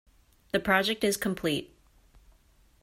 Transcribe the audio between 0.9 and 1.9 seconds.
is complete.